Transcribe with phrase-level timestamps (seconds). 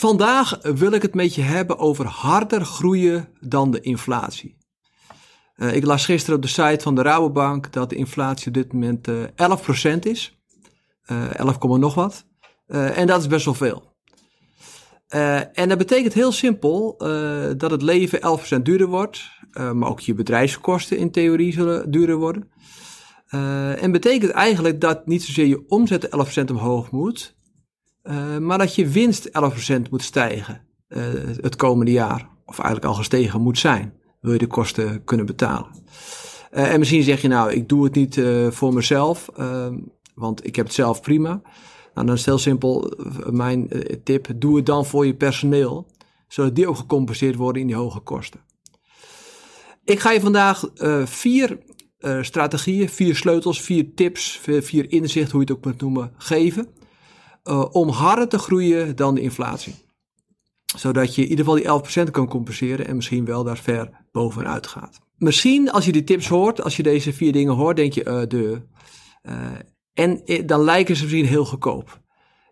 [0.00, 4.56] Vandaag wil ik het met je hebben over harder groeien dan de inflatie.
[5.56, 8.72] Uh, ik las gisteren op de site van de Rabobank dat de inflatie op dit
[8.72, 10.38] moment uh, eh, 11% is.
[11.06, 12.26] Uh, 11, nog wat.
[12.66, 13.94] En dat is best wel veel.
[15.52, 16.94] en dat betekent heel simpel
[17.56, 19.30] dat het leven 11% duurder wordt.
[19.52, 22.50] maar ook je bedrijfskosten in theorie zullen duurder worden.
[23.80, 26.08] en betekent eigenlijk dat niet zozeer je omzet
[26.44, 27.38] 11% omhoog moet,
[28.02, 31.04] uh, maar dat je winst 11% moet stijgen uh,
[31.40, 32.28] het komende jaar.
[32.44, 33.94] Of eigenlijk al gestegen moet zijn.
[34.20, 35.70] Wil je de kosten kunnen betalen.
[36.52, 39.28] Uh, en misschien zeg je nou, ik doe het niet voor mezelf.
[40.14, 41.40] Want ik heb het zelf prima.
[41.94, 42.92] Nou, dan is het heel simpel.
[43.30, 43.70] Mijn
[44.04, 45.86] tip, doe het dan voor je personeel.
[46.28, 48.40] Zodat die ook gecompenseerd worden in die hoge kosten.
[49.84, 50.70] Ik ga je vandaag
[51.04, 51.58] vier
[52.20, 56.68] strategieën, vier sleutels, vier tips, vier inzichten, hoe je het ook moet noemen, geven
[57.44, 59.74] uh, om harder te groeien dan de inflatie.
[60.76, 64.66] Zodat je in ieder geval die 11% kan compenseren en misschien wel daar ver bovenuit
[64.66, 64.98] gaat.
[65.16, 68.22] Misschien als je die tips hoort, als je deze vier dingen hoort, denk je, uh,
[68.28, 68.62] de.
[69.22, 69.34] Uh,
[69.92, 72.00] en dan lijken ze misschien heel goedkoop.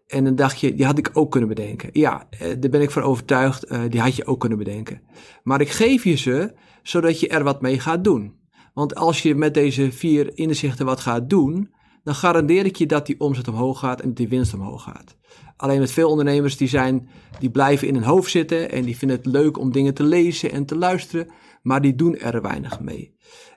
[0.06, 1.90] En dan dacht je, die had ik ook kunnen bedenken.
[1.92, 5.02] Ja, daar ben ik van overtuigd, die had je ook kunnen bedenken.
[5.42, 8.38] Maar ik geef je ze, zodat je er wat mee gaat doen.
[8.74, 11.72] Want als je met deze vier inzichten wat gaat doen,
[12.08, 15.16] dan garandeer ik je dat die omzet omhoog gaat en dat die winst omhoog gaat.
[15.56, 19.16] Alleen met veel ondernemers die, zijn, die blijven in hun hoofd zitten en die vinden
[19.16, 21.28] het leuk om dingen te lezen en te luisteren,
[21.62, 23.14] maar die doen er weinig mee.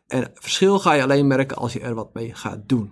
[0.08, 2.92] En verschil ga je alleen merken als je er wat mee gaat doen.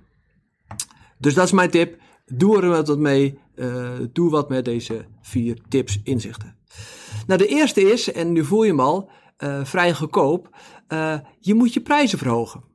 [1.17, 1.97] Dus dat is mijn tip.
[2.25, 3.39] Doe er wat mee.
[3.55, 6.55] Uh, doe wat met deze vier tips, inzichten.
[7.27, 10.55] Nou, de eerste is, en nu voel je hem al, uh, vrij goedkoop.
[10.89, 12.68] Uh, je moet je prijzen verhogen.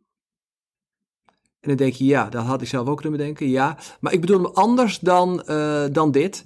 [1.64, 3.48] En dan denk je, ja, dat had ik zelf ook kunnen bedenken.
[3.48, 6.44] Ja, maar ik bedoel hem anders dan, uh, dan dit.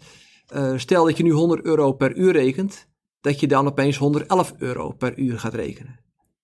[0.55, 2.89] Uh, stel dat je nu 100 euro per uur rekent,
[3.21, 6.01] dat je dan opeens 111 euro per uur gaat rekenen.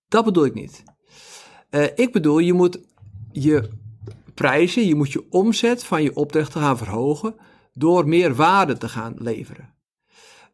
[0.07, 0.83] Dat bedoel ik niet.
[1.71, 2.79] Uh, ik bedoel, je moet
[3.31, 3.69] je
[4.33, 7.35] prijzen, je moet je omzet van je opdrachten gaan verhogen
[7.73, 9.73] door meer waarde te gaan leveren.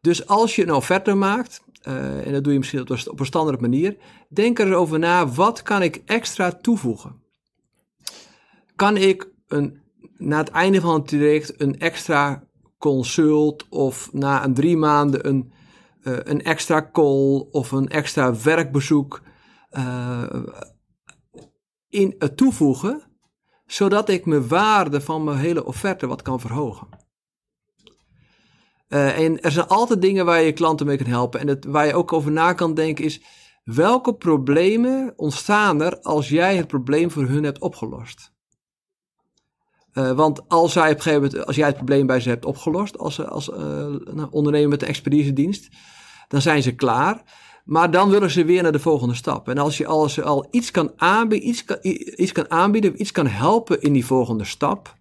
[0.00, 3.96] Dus als je een offerte maakt, en dat doe je misschien op een standaard manier,
[4.28, 7.21] denk er eens over na, wat kan ik extra toevoegen?
[8.82, 9.80] Kan ik een,
[10.16, 12.44] na het einde van het traject een extra
[12.78, 15.52] consult of na een drie maanden een,
[16.02, 19.22] uh, een extra call of een extra werkbezoek
[19.70, 20.24] uh,
[21.88, 23.02] in het toevoegen,
[23.66, 26.88] zodat ik mijn waarde van mijn hele offerte wat kan verhogen.
[28.88, 31.40] En er zijn altijd dingen waar je klanten mee kan helpen.
[31.40, 33.22] En het, waar je ook over na kan denken is,
[33.64, 38.31] welke problemen ontstaan er als jij het probleem voor hun hebt opgelost?
[39.94, 42.44] Uh, want als, zij op een gegeven moment, als jij het probleem bij ze hebt
[42.44, 45.68] opgelost, als, als uh, ondernemer met een expeditiedienst,
[46.28, 47.22] dan zijn ze klaar.
[47.64, 49.48] Maar dan willen ze weer naar de volgende stap.
[49.48, 51.76] En als je als al iets kan aanbieden, iets kan,
[52.16, 54.96] iets kan aanbieden, iets kan helpen in die volgende stap,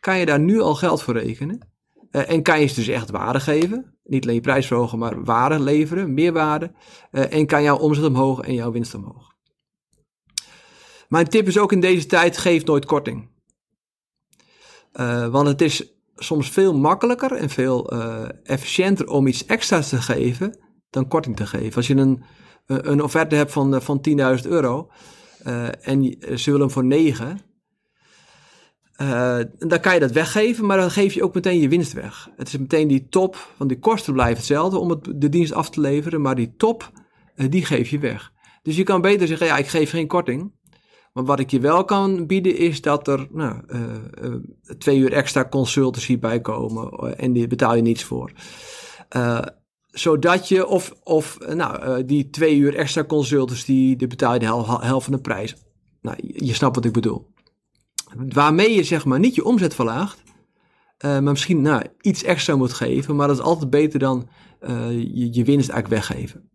[0.00, 1.72] kan je daar nu al geld voor rekenen.
[2.10, 3.98] En kan je ze dus echt waarde geven.
[4.04, 6.72] Niet alleen je prijs verhogen, maar waarde leveren, meer waarde.
[7.10, 9.32] en kan jouw omzet omhoog en jouw winst omhoog.
[11.08, 13.28] Mijn tip is ook in deze tijd, geef nooit korting.
[15.00, 20.02] Uh, want het is soms veel makkelijker en veel uh, efficiënter om iets extra's te
[20.02, 20.58] geven
[20.90, 21.76] dan korting te geven.
[21.76, 22.22] Als je een,
[22.66, 24.90] een offerte hebt van, van 10.000 euro
[25.80, 27.40] en ze willen hem voor 9,
[29.58, 32.30] dan kan je dat weggeven, maar dan geef je ook meteen je winst weg.
[32.36, 35.70] Het is meteen die top, want die kosten blijven hetzelfde om het, de dienst af
[35.70, 36.90] te leveren, maar die top,
[37.34, 38.32] die geef je weg.
[38.62, 40.52] Dus je kan beter zeggen, ja, ik geef geen korting.
[41.14, 43.80] Maar wat ik je wel kan bieden is dat er nou, uh,
[44.22, 44.34] uh,
[44.78, 48.32] twee uur extra consultancy bij komen eh, en die betaal je niets voor.
[49.90, 54.80] Zodat je, of, of nou, die twee uur extra consultancy, die, betaal je de hel,
[54.80, 55.56] helft van de prijs.
[56.00, 57.32] Nou, je, je snapt wat ik bedoel.
[58.28, 60.22] Waarmee je zeg maar niet je omzet verlaagt,
[60.98, 63.16] maar misschien nou, iets extra moet geven.
[63.16, 64.28] Maar dat is altijd beter dan
[64.90, 66.50] je, je winst eigenlijk weggeven.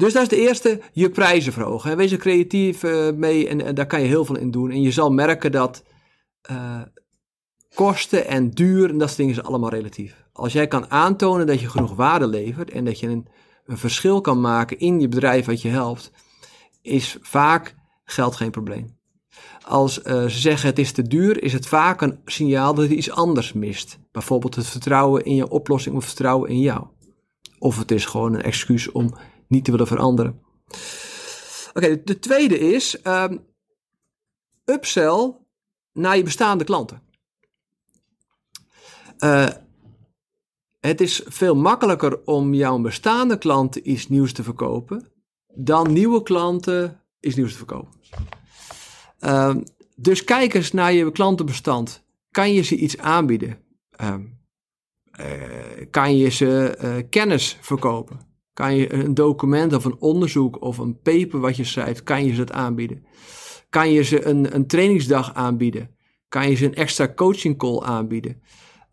[0.00, 1.96] Dus dat is de eerste, je prijzen verhogen.
[1.96, 4.70] Wees er creatief uh, mee en, daar kan je heel veel in doen.
[4.70, 5.82] En je zal merken dat
[6.50, 6.82] uh,
[7.74, 10.24] kosten en duur, en dat soort dingen is allemaal relatief.
[10.32, 13.26] Als jij kan aantonen dat je genoeg waarde levert en dat je een
[13.70, 16.12] een verschil kan maken in je bedrijf wat je helpt,
[16.82, 17.74] is vaak
[18.04, 18.98] geld geen probleem.
[19.66, 22.90] Als uh, ze zeggen het is te duur, is het vaak een signaal dat er
[22.90, 23.98] iets anders mist.
[24.12, 26.86] Bijvoorbeeld het vertrouwen in je oplossing of vertrouwen in jou.
[27.58, 29.14] Of het is gewoon een excuus om
[29.50, 30.40] niet te willen veranderen.
[31.72, 33.46] Oké, de tweede is um,
[34.64, 35.36] upsell
[35.92, 37.02] naar je bestaande klanten.
[39.18, 39.48] Uh,
[40.80, 45.12] het is veel makkelijker om jouw bestaande klanten iets nieuws te verkopen
[45.54, 48.00] dan nieuwe klanten iets nieuws te verkopen.
[49.20, 49.56] Uh,
[49.96, 52.04] dus kijk eens naar je klantenbestand.
[52.30, 53.58] Kan je ze iets aanbieden?
[54.00, 54.14] Uh,
[55.90, 58.29] kan je ze uh, kennis verkopen?
[58.60, 62.34] Kan je een document of een onderzoek of een paper wat je schrijft, kan je
[62.34, 63.04] ze het aanbieden?
[63.70, 65.90] Kan je ze een, een trainingsdag aanbieden?
[66.28, 68.42] Kan je ze een extra coaching call aanbieden?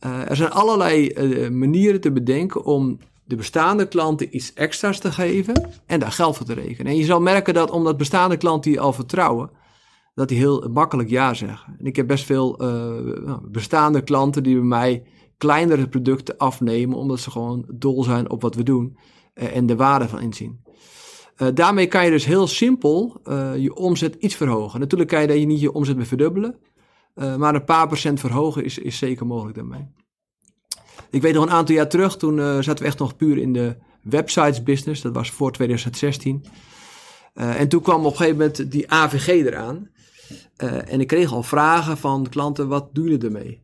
[0.06, 5.12] Uh, er zijn allerlei uh, manieren te bedenken om de bestaande klanten iets extra's te
[5.12, 6.92] geven en daar geld voor te rekenen.
[6.92, 9.50] En je zal merken dat omdat bestaande klanten je al vertrouwen,
[10.14, 11.76] dat die heel makkelijk ja zeggen.
[11.80, 15.04] En ik heb best veel uh, bestaande klanten die bij mij
[15.38, 18.98] kleinere producten afnemen, omdat ze gewoon dol zijn op wat we doen
[19.38, 20.66] en de waarde van inzien.
[21.38, 24.80] Uh, daarmee kan je dus heel simpel uh, je omzet iets verhogen.
[24.80, 26.56] Natuurlijk kan je je niet je omzet meer verdubbelen,
[27.38, 29.88] maar een paar procent verhogen is, is zeker mogelijk daarmee.
[31.10, 33.76] Ik weet nog een aantal jaar terug, toen zaten we echt nog puur in de
[34.02, 35.02] websites business.
[35.02, 36.46] Dat was voor 2016.
[37.34, 39.90] en toen kwam op een gegeven moment die AVG eraan.
[40.86, 43.62] en ik kreeg al vragen van klanten, wat doen jullie ermee?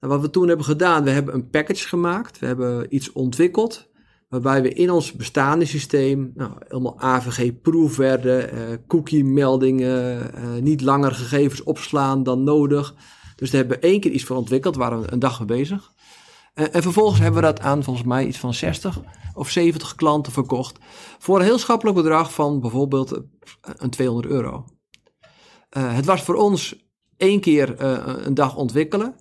[0.00, 2.38] Nou, wat we toen hebben gedaan, we hebben een package gemaakt.
[2.38, 3.89] We hebben iets ontwikkeld
[4.30, 11.12] waarbij we in ons bestaande systeem nou, helemaal AVG-proof werden, uh, cookie-meldingen, uh, niet langer
[11.12, 12.94] gegevens opslaan dan nodig.
[13.36, 15.92] Dus daar hebben we één keer iets voor ontwikkeld, waren we een dag mee bezig.
[16.54, 19.00] Uh, en vervolgens hebben we dat aan volgens mij iets van 60
[19.34, 20.78] of 70 klanten verkocht
[21.18, 23.20] voor een heel schappelijk bedrag van bijvoorbeeld
[23.60, 24.64] een 200 euro.
[25.70, 27.82] het was voor ons één keer
[28.26, 29.14] een dag ontwikkelen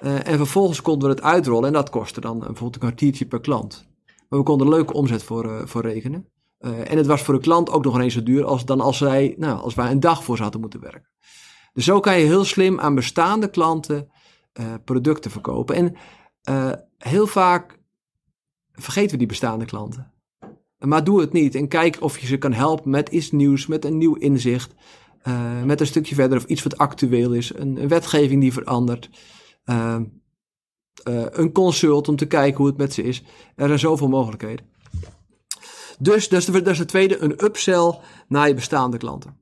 [0.00, 3.86] en vervolgens konden we het uitrollen en dat kostte dan bijvoorbeeld een kwartiertje per klant.
[4.28, 6.28] Maar we konden leuke omzet voor, uh, voor rekenen.
[6.60, 8.98] Uh, en het was voor de klant ook nog eens zo duur als, dan als,
[8.98, 11.08] zij, nou, als wij een dag voor ze hadden moeten werken.
[11.72, 14.08] Dus zo kan je heel slim aan bestaande klanten
[14.60, 15.74] uh, producten verkopen.
[15.74, 15.96] En
[16.98, 17.78] heel vaak
[18.72, 20.12] vergeten we die bestaande klanten.
[20.78, 23.84] Maar doe het niet en kijk of je ze kan helpen met iets nieuws, met
[23.84, 24.74] een nieuw inzicht,
[25.64, 29.10] met een stukje verder of iets wat actueel is, een, een wetgeving die verandert.
[31.04, 33.22] Uh, een consult om te kijken hoe het met ze is.
[33.56, 34.66] Er zijn zoveel mogelijkheden.
[35.98, 37.98] Dus dat is, de, tweede, een upsell
[38.28, 39.40] naar je bestaande klanten.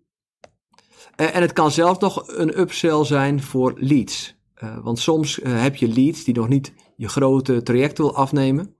[1.16, 4.34] En het kan zelfs nog een upsell zijn voor leads.
[4.62, 8.76] Uh, want soms heb je leads die nog niet je grote traject wil afnemen.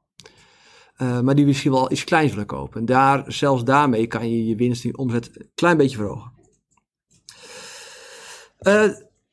[0.96, 2.80] maar die misschien wel iets kleins willen kopen.
[2.80, 6.32] En daar, zelfs daarmee kan je je winst en je omzet een klein beetje verhogen.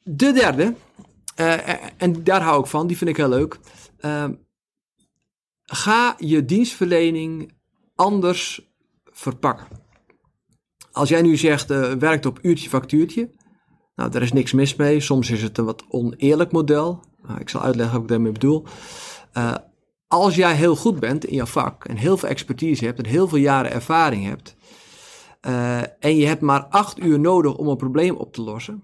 [0.03, 0.75] de derde,
[1.97, 3.59] en daar hou ik van, die vind ik heel leuk.
[4.05, 4.25] Uh,
[5.63, 7.53] ga je dienstverlening
[7.95, 8.71] anders
[9.05, 9.67] verpakken.
[10.91, 13.29] Als jij nu zegt, uh, werkt op uurtje factuurtje.
[13.95, 14.99] Nou, daar is niks mis mee.
[14.99, 17.03] Soms is het een wat oneerlijk model.
[17.27, 18.65] Nou, ik zal uitleggen wat ik daarmee bedoel.
[20.07, 23.27] als jij heel goed bent in jouw vak en heel veel expertise hebt en heel
[23.27, 24.55] veel jaren ervaring hebt.
[25.99, 28.83] en je hebt maar acht uur nodig om een probleem op te lossen.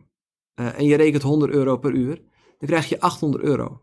[0.55, 2.21] en je rekent 100 euro per uur
[2.57, 3.81] dan krijg je 800 euro.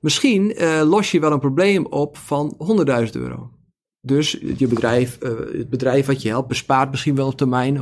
[0.00, 2.56] Misschien uh, los je wel een probleem op van
[3.06, 3.50] 100.000 euro.
[4.00, 7.76] Dus je bedrijf, uh, het bedrijf wat je helpt bespaart misschien wel op termijn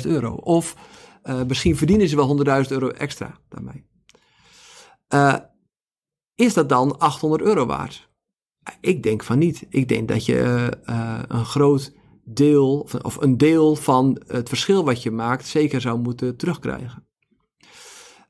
[0.00, 0.34] 100.000 euro.
[0.34, 0.76] Of
[1.24, 3.84] uh, misschien verdienen ze wel 100.000 euro extra daarmee.
[6.34, 8.08] is dat dan 800 euro waard?
[8.80, 9.66] Ik denk van niet.
[9.68, 10.70] Ik denk dat je
[11.28, 11.92] een groot
[12.24, 17.03] deel, of een deel van het verschil wat je maakt, zeker zou moeten terugkrijgen.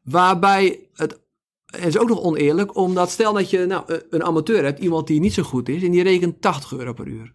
[0.05, 1.21] Waarbij het,
[1.67, 5.21] het is ook nog oneerlijk, omdat stel dat je nou, een amateur hebt, iemand die
[5.21, 7.35] niet zo goed is, en die rekent 80 euro per uur.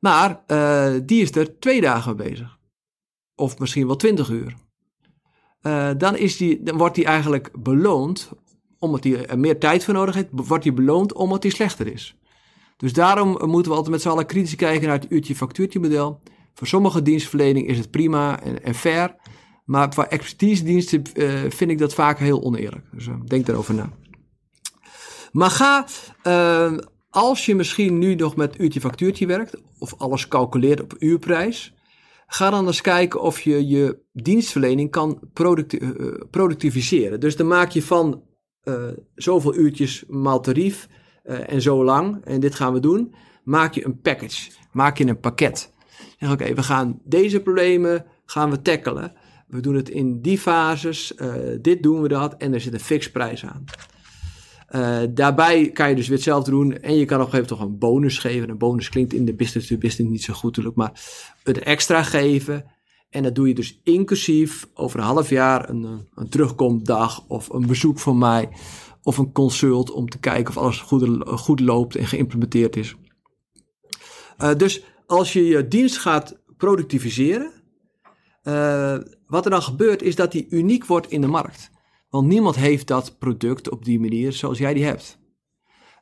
[0.00, 2.58] Maar uh, die is er twee dagen mee bezig.
[3.34, 4.54] Of misschien wel 20 uur.
[5.62, 8.30] Uh, dan, is die, dan wordt hij eigenlijk beloond,
[8.78, 12.16] omdat hij er meer tijd voor nodig heeft, wordt hij beloond omdat hij slechter is.
[12.76, 16.20] Dus daarom moeten we altijd met z'n allen kritisch kijken naar het uurtje-factuurtje model.
[16.54, 19.16] Voor sommige dienstverlening is het prima en, en fair.
[19.64, 22.84] Maar voor expertise diensten uh, vind ik dat vaak heel oneerlijk.
[22.92, 23.90] Dus uh, denk daarover na.
[25.32, 25.86] Maar ga,
[26.26, 26.78] uh,
[27.10, 31.74] als je misschien nu nog met uurtje factuurtje werkt, of alles calculeert op uurprijs,
[32.26, 35.78] ga dan eens kijken of je je dienstverlening kan producti
[36.30, 37.20] productiviseren.
[37.20, 38.22] Dus dan maak je van
[39.14, 40.88] zoveel uurtjes maal tarief
[41.22, 45.20] en zo lang, en dit gaan we doen, maak je een package, maak je een
[45.20, 45.72] pakket.
[46.18, 49.12] Zeg oké, we gaan deze problemen gaan we tackelen.
[49.46, 52.80] We doen het in die fases, uh, dit doen we dat en er zit een
[52.80, 53.64] fixprijs aan.
[54.70, 57.48] Uh, daarbij kan je dus weer hetzelfde doen en je kan op een gegeven moment
[57.48, 58.48] toch een bonus geven.
[58.48, 61.00] Een bonus klinkt in de business to business niet zo goed natuurlijk, maar
[61.42, 62.64] het extra geven.
[63.10, 67.66] En dat doe je dus inclusief over een half jaar een, een terugkomdag of een
[67.66, 68.48] bezoek van mij
[69.02, 72.94] of een consult om te kijken of alles goed, goed loopt en geïmplementeerd is.
[74.56, 77.52] Dus als je je dienst gaat productiviseren,
[79.34, 81.70] wat er dan gebeurt is dat die uniek wordt in de markt.
[82.08, 85.18] Want niemand heeft dat product op die manier zoals jij die hebt.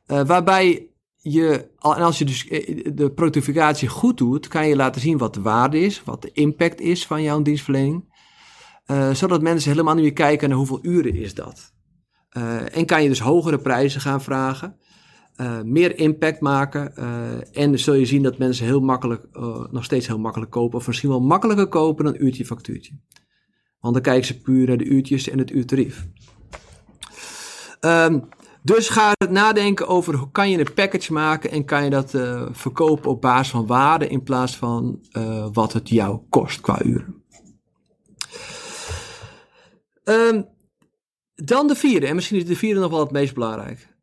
[0.07, 0.87] Uh, waarbij
[1.17, 2.47] je, en als je dus
[2.93, 6.79] de productificatie goed doet, kan je laten zien wat de waarde is, wat de impact
[6.81, 8.11] is van jouw dienstverlening.
[8.87, 11.73] Uh, zodat mensen helemaal niet meer kijken naar hoeveel uren is dat.
[12.37, 14.77] Uh, en kan je dus hogere prijzen gaan vragen.
[15.63, 16.95] Meer impact maken.
[17.53, 19.27] En zul je zien dat mensen heel makkelijk,
[19.71, 20.77] nog steeds heel makkelijk kopen.
[20.77, 22.93] Of misschien wel makkelijker kopen dan uurtje factuurtje.
[23.83, 26.07] Want dan kijken ze puur naar de uurtjes en het uurtarief.
[27.81, 28.29] Um,
[28.61, 32.09] dus ga nadenken over hoe kan je een package maken en kan je dat
[32.51, 34.99] verkopen op basis van waarde in plaats van
[35.53, 37.23] wat het jou kost qua uren.
[40.03, 40.47] Um,
[41.35, 43.95] dan de vierde, en misschien is de vierde nog wel het meest belangrijk.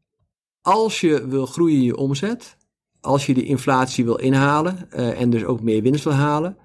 [0.60, 2.56] Als je wil groeien in je omzet,
[3.00, 6.56] als je die inflatie wil inhalen uh, en dus ook meer winst wil halen,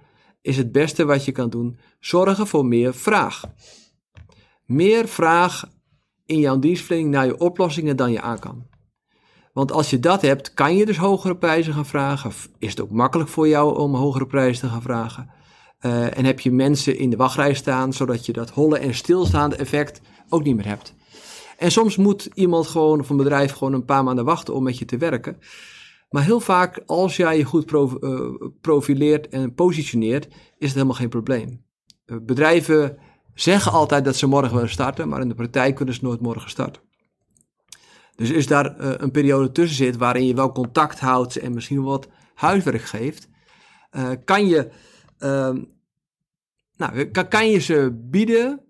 [0.46, 3.44] is het beste wat je kan doen zorgen voor meer vraag.
[4.66, 5.70] Meer vraag
[6.26, 8.68] in jouw dienstverlening naar je oplossingen dan je aan kan.
[9.54, 12.32] Want als je dat hebt, kan je dus hogere prijzen gaan vragen.
[12.60, 15.30] Is het ook makkelijk voor jou om hogere prijzen te gaan vragen?
[15.82, 19.56] Uh, en heb je mensen in de wachtrij staan, zodat je dat holle en stilstaande
[19.56, 20.94] effect ook niet meer hebt.
[21.58, 24.78] En soms moet iemand gewoon of een bedrijf gewoon een paar maanden wachten om met
[24.78, 25.38] je te werken.
[26.16, 28.32] Maar heel vaak, als jij je goed uh,
[28.62, 30.26] profileert en positioneert,
[30.58, 31.66] is het helemaal geen probleem.
[32.06, 32.98] Uh, bedrijven
[33.34, 36.50] zeggen altijd dat ze morgen willen starten, maar in de praktijk kunnen ze nooit morgen
[36.50, 36.82] starten.
[38.16, 41.84] Dus is daar uh, een periode tussen zit waarin je wel contact houdt en misschien
[41.84, 43.30] wat huiswerk geeft,
[44.26, 44.72] kan je,
[45.18, 45.64] ehm,
[46.78, 48.62] nou, kan, kan je ze bieden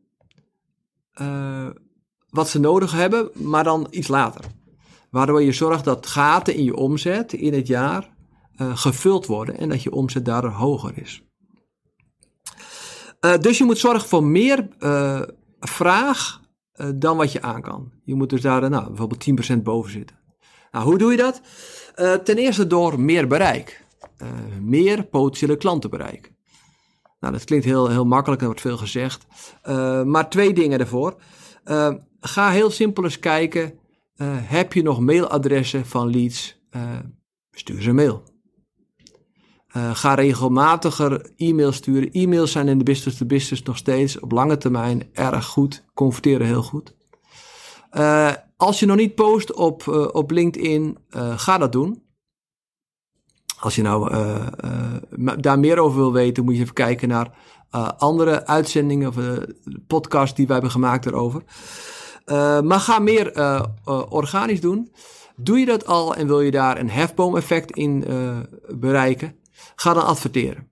[2.30, 4.46] wat ze nodig hebben, maar dan iets later.
[5.16, 8.10] Waardoor je zorgt dat gaten in je omzet in het jaar
[8.62, 11.24] uh, gevuld worden en dat je omzet daardoor hoger is.
[13.26, 14.68] Uh, dus je moet zorgen voor meer
[15.60, 16.42] vraag
[16.96, 17.92] dan wat je aan kan.
[18.04, 20.20] Je moet dus daar nou, bijvoorbeeld 10% boven zitten.
[20.72, 21.42] Nou, hoe doe je dat?
[22.24, 23.86] ten eerste door meer bereik.
[24.62, 26.38] meer potentiële klanten bereiken.
[27.20, 29.26] Nou, dat klinkt heel, heel makkelijk en wordt veel gezegd.
[30.06, 31.16] Maar twee dingen ervoor.
[32.20, 33.84] Ga heel simpel eens kijken.
[34.18, 36.64] Uh, heb je nog mailadressen van leads?
[37.52, 38.24] stuur ze een mail.
[39.94, 42.12] ga regelmatiger e-mails sturen.
[42.12, 45.86] E-mails zijn in de business to business nog steeds op lange termijn erg goed.
[45.94, 46.96] Converteren heel goed.
[48.58, 50.98] als je nog niet post op, op LinkedIn,
[51.36, 52.04] ga dat doen.
[53.60, 54.10] Als je nou
[55.40, 57.38] daar meer over wil weten, moet je even kijken naar
[57.98, 59.16] andere uitzendingen of
[59.88, 61.06] podcasts die wij hebben gemaakt
[62.26, 62.66] erover.
[62.66, 63.34] maar ga meer
[64.10, 64.92] organisch doen.
[65.36, 68.06] Doe je dat al en wil je daar een hefboom-effect in
[68.68, 69.36] bereiken?
[69.76, 70.72] Ga dan adverteren.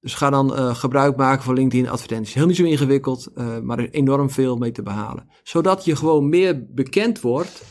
[0.00, 2.34] Dus ga dan gebruik maken van LinkedIn advertenties.
[2.34, 3.30] Heel niet zo ingewikkeld,
[3.62, 5.28] maar er is enorm veel mee te behalen.
[5.42, 7.62] Zodat je gewoon meer bekend wordt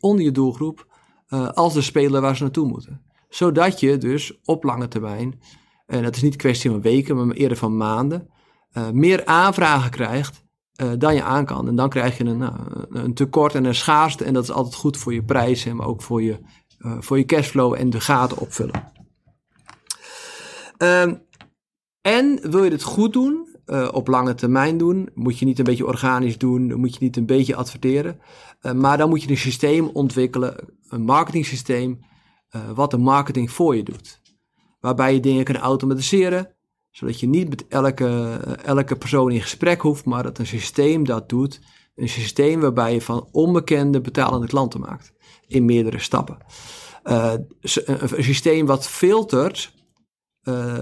[0.00, 0.86] onder je doelgroep
[1.52, 5.40] als de speler waar ze naartoe moeten zodat je dus op lange termijn,
[5.86, 8.30] en dat is niet kwestie van weken, maar eerder van maanden,
[8.92, 10.44] meer aanvragen krijgt
[10.82, 11.68] uh, dan je aan kan.
[11.68, 12.54] En dan krijg je een, nou,
[12.90, 14.24] een tekort en een schaarste.
[14.24, 16.38] En dat is altijd goed voor je prijzen, maar ook voor je,
[16.78, 18.92] uh, voor je cashflow en de gaten opvullen.
[20.78, 21.12] Uh,
[22.00, 23.44] en wil je het goed doen,
[23.90, 27.26] op lange termijn doen, moet je niet een beetje organisch doen, moet je niet een
[27.26, 28.20] beetje adverteren.
[28.74, 30.56] maar dan moet je een systeem ontwikkelen,
[30.88, 31.98] een marketing systeem,
[32.74, 34.20] wat de marketing voor je doet.
[34.80, 36.55] Waarbij je dingen kan automatiseren,
[36.96, 38.04] zodat je niet met elke,
[38.46, 41.60] uh, elke persoon in gesprek hoeft, maar dat een systeem dat doet.
[41.94, 45.12] Een systeem waarbij je van onbekende betalende klanten maakt.
[45.46, 46.38] In meerdere stappen.
[47.04, 49.72] Uh, een, systeem wat filtert,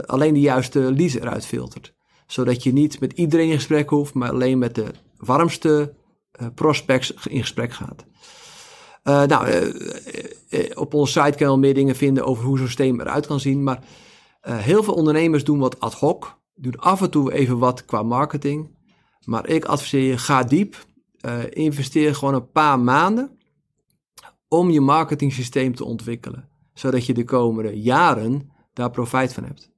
[0.07, 1.95] alleen de juiste leads eruit filtert.
[2.27, 5.95] Zodat je niet met iedereen in gesprek hoeft, maar alleen met de warmste
[6.55, 8.05] prospects in gesprek gaat.
[9.29, 9.73] Nou,
[10.75, 13.41] op onze site kan je wel meer dingen vinden over hoe zo'n systeem eruit kan
[13.41, 13.63] zien.
[13.63, 13.83] Maar
[14.53, 16.39] heel veel ondernemers doen wat ad hoc.
[16.55, 18.77] Doen af en toe even wat qua marketing.
[19.25, 20.87] Maar ik adviseer je, ga diep.
[21.51, 23.39] investeer gewoon een paar maanden
[24.49, 26.49] om je marketing systeem te ontwikkelen.
[26.75, 29.71] zodat je de komende jaren daar profijt van hebt.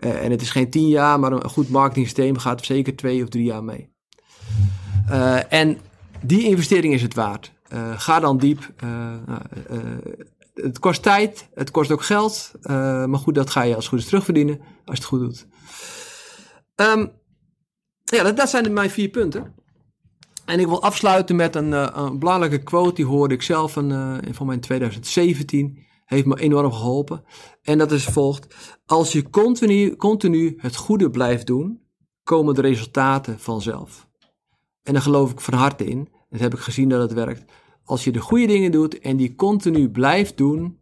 [0.00, 3.28] Uh, en het is geen tien jaar, maar een goed marketingsysteem gaat zeker twee of
[3.28, 3.90] drie jaar mee.
[5.48, 5.78] En
[6.22, 7.52] die investering is het waard.
[7.96, 8.72] Ga dan diep.
[10.62, 12.52] Het kost tijd, het kost ook geld.
[13.06, 15.46] maar goed, dat ga je als goed is terugverdienen als je het goed doet.
[16.76, 17.12] Um,
[18.04, 19.54] ja, dat, dat zijn mijn vier punten.
[20.44, 22.94] En ik wil afsluiten met een, een belangrijke quote.
[22.94, 27.24] Die hoorde ik zelf van, van mijn 2017 heeft me enorm geholpen.
[27.62, 28.54] En dat is volgt.
[28.86, 31.80] Als je continu, continu het goede blijft doen,
[32.22, 34.08] komen de resultaten vanzelf.
[34.82, 36.08] En daar geloof ik van harte in.
[36.30, 37.52] Dat heb ik gezien dat het werkt.
[37.88, 40.78] Als je de goede dingen doet en die continu blijft doen,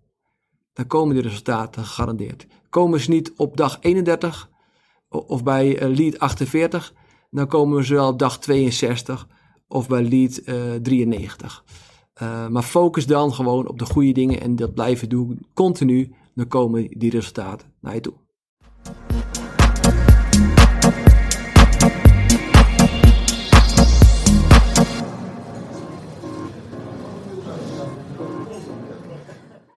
[0.72, 2.46] dan komen die resultaten gegarandeerd.
[2.68, 4.50] Komen ze niet op dag 31
[5.08, 6.94] of bij eh, lead 48,
[7.30, 9.28] dan komen ze wel op dag 62
[9.68, 11.64] of bij lead uh, 93.
[12.22, 16.14] Uh, maar focus dan gewoon op de goede dingen en dat blijven doen continu.
[16.34, 18.14] Dan komen die resultaten naar je toe.